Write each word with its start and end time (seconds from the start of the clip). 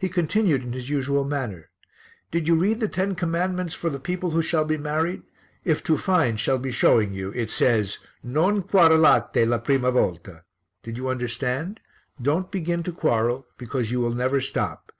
He 0.00 0.08
continued 0.08 0.64
in 0.64 0.72
his 0.72 0.90
usual 0.90 1.22
manner, 1.22 1.70
"Did 2.32 2.48
you 2.48 2.56
read 2.56 2.80
the 2.80 2.88
ten 2.88 3.14
commandments 3.14 3.76
for 3.76 3.88
the 3.88 4.00
people 4.00 4.32
who 4.32 4.42
shall 4.42 4.64
be 4.64 4.76
married? 4.76 5.22
If 5.64 5.84
to 5.84 5.96
find, 5.96 6.40
shall 6.40 6.58
be 6.58 6.72
showing 6.72 7.12
you. 7.14 7.30
It 7.30 7.48
says, 7.48 8.00
'Non 8.24 8.64
quarelate 8.64 9.46
la 9.46 9.58
prima 9.58 9.92
volta.' 9.92 10.42
Did 10.82 10.96
you 10.96 11.06
understand? 11.08 11.78
'Don't 12.20 12.50
begin 12.50 12.82
to 12.82 12.92
quarrel,' 12.92 13.46
because 13.56 13.92
you 13.92 14.00
will 14.00 14.14
never 14.16 14.40
stop. 14.40 14.90